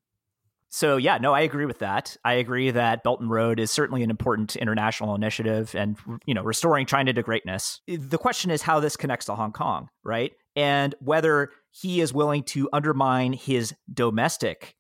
[0.73, 2.15] So yeah, no, I agree with that.
[2.23, 6.43] I agree that Belt and Road is certainly an important international initiative and you know,
[6.43, 7.81] restoring China to greatness.
[7.87, 10.31] The question is how this connects to Hong Kong, right?
[10.55, 14.75] And whether he is willing to undermine his domestic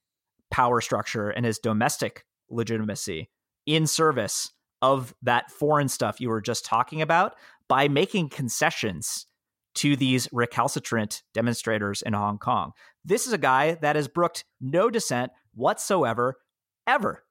[0.49, 3.29] power structure and his domestic legitimacy
[3.65, 4.49] in service
[4.81, 7.35] of that foreign stuff you were just talking about
[7.67, 9.25] by making concessions
[9.75, 12.71] to these recalcitrant demonstrators in Hong Kong.
[13.05, 16.37] This is a guy that has brooked no dissent whatsoever,
[16.87, 17.23] ever,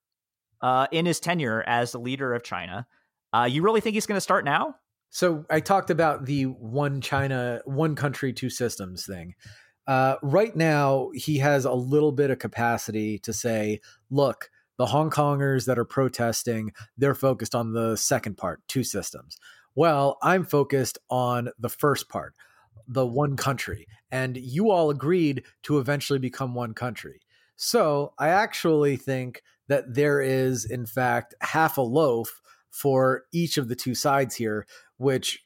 [0.60, 2.86] uh, in his tenure as the leader of China.
[3.32, 4.74] Uh, you really think he's going to start now?
[5.10, 9.34] So I talked about the one China, one country, two systems thing.
[9.86, 13.80] Uh, right now, he has a little bit of capacity to say,
[14.10, 19.36] look, the Hong Kongers that are protesting, they're focused on the second part, two systems.
[19.80, 22.34] Well, I'm focused on the first part,
[22.86, 23.86] the one country.
[24.12, 27.22] And you all agreed to eventually become one country.
[27.56, 33.68] So I actually think that there is, in fact, half a loaf for each of
[33.68, 34.66] the two sides here,
[34.98, 35.42] which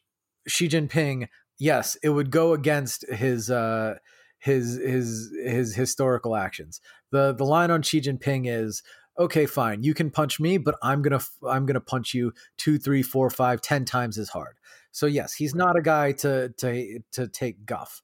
[0.48, 1.28] Xi Jinping,
[1.60, 3.98] yes, it would go against his uh,
[4.40, 6.80] his his his historical actions.
[7.12, 8.82] the The line on Xi Jinping is,
[9.18, 13.02] okay, fine, you can punch me, but I'm gonna I'm gonna punch you two, three,
[13.02, 14.56] four, five, ten times as hard.
[14.92, 18.02] So yes, he's not a guy to to to take guff.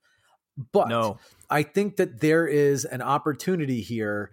[0.72, 1.18] But no.
[1.48, 4.30] I think that there is an opportunity here,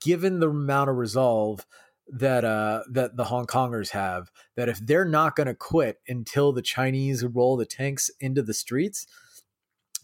[0.00, 1.66] given the amount of resolve
[2.08, 6.52] that uh that the Hong Kongers have, that if they're not going to quit until
[6.52, 9.06] the Chinese roll the tanks into the streets,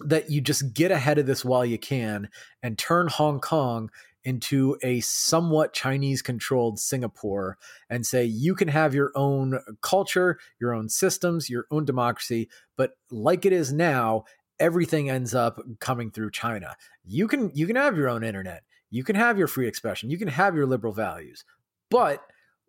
[0.01, 2.29] that you just get ahead of this while you can
[2.63, 3.91] and turn Hong Kong
[4.25, 7.59] into a somewhat Chinese controlled Singapore
[7.91, 12.93] and say you can have your own culture, your own systems, your own democracy, but
[13.11, 14.25] like it is now,
[14.59, 16.77] everything ends up coming through China.
[17.05, 18.63] You can you can have your own internet.
[18.91, 20.11] You can have your free expression.
[20.11, 21.45] You can have your liberal values.
[21.91, 22.23] But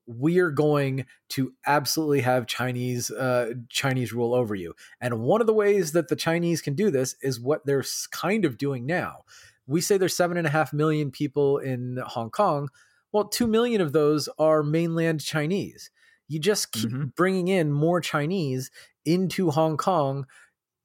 [0.06, 4.74] we're going to absolutely have Chinese uh, Chinese rule over you.
[5.00, 8.44] And one of the ways that the Chinese can do this is what they're kind
[8.46, 9.24] of doing now.
[9.68, 12.70] We say there's seven and a half million people in Hong Kong.
[13.12, 15.92] Well, two million of those are mainland Chinese.
[16.28, 17.06] You just keep mm-hmm.
[17.16, 18.72] bringing in more Chinese
[19.06, 20.26] into Hong Kong,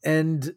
[0.04, 0.54] and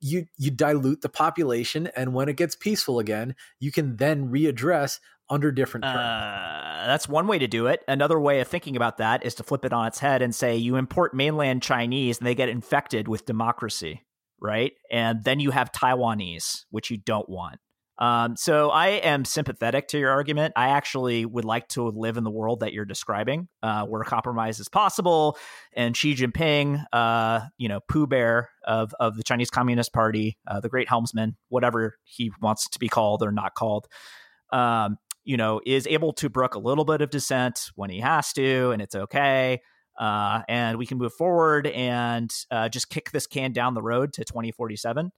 [0.00, 5.00] you you dilute the population and when it gets peaceful again you can then readdress
[5.30, 5.96] under different terms.
[5.96, 7.82] Uh, that's one way to do it.
[7.88, 10.56] Another way of thinking about that is to flip it on its head and say
[10.56, 14.02] you import mainland Chinese and they get infected with democracy,
[14.44, 14.72] right?
[14.90, 17.56] And then you have Taiwanese, which you don't want.
[17.96, 20.52] Um, so I am sympathetic to your argument.
[20.56, 24.58] I actually would like to live in the world that you're describing, uh, where compromise
[24.58, 25.38] is possible,
[25.72, 30.60] and Xi Jinping, uh, you know, Pooh Bear of of the Chinese Communist Party, uh,
[30.60, 33.86] the Great Helmsman, whatever he wants to be called or not called,
[34.52, 38.32] um, you know, is able to brook a little bit of dissent when he has
[38.32, 39.60] to, and it's okay.
[39.98, 44.12] Uh, and we can move forward and uh, just kick this can down the road
[44.14, 45.12] to 2047.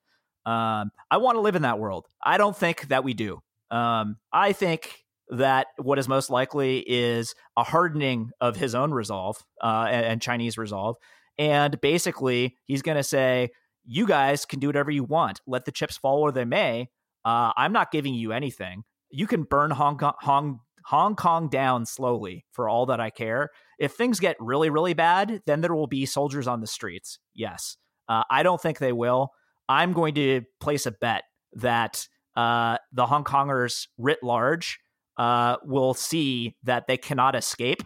[0.44, 2.06] Um, I want to live in that world.
[2.24, 3.40] I don't think that we do.
[3.70, 9.38] Um, I think that what is most likely is a hardening of his own resolve
[9.62, 10.96] uh, and, and Chinese resolve.
[11.38, 13.50] And basically, he's going to say,
[13.84, 15.40] You guys can do whatever you want.
[15.46, 16.90] Let the chips fall where they may.
[17.24, 18.84] Uh, I'm not giving you anything.
[19.10, 23.50] You can burn Hong Kong, Hong, Hong Kong down slowly for all that I care.
[23.78, 27.18] If things get really, really bad, then there will be soldiers on the streets.
[27.34, 27.76] Yes.
[28.08, 29.32] Uh, I don't think they will.
[29.68, 31.24] I'm going to place a bet
[31.54, 32.06] that
[32.36, 34.78] uh, the Hong Kongers writ large
[35.16, 37.82] uh, will see that they cannot escape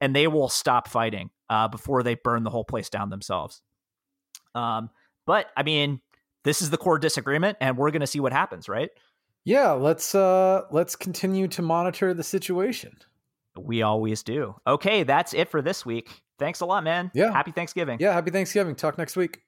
[0.00, 3.60] and they will stop fighting uh, before they burn the whole place down themselves.
[4.54, 4.90] Um,
[5.26, 6.00] but I mean,
[6.44, 8.90] this is the core disagreement, and we're going to see what happens, right?
[9.44, 12.96] Yeah, let's uh, let's continue to monitor the situation.
[13.58, 14.54] We always do.
[14.66, 16.22] Okay, that's it for this week.
[16.38, 17.10] Thanks a lot, man.
[17.14, 17.32] Yeah.
[17.32, 17.98] Happy Thanksgiving.
[18.00, 18.74] Yeah, happy Thanksgiving.
[18.74, 19.40] Talk next week.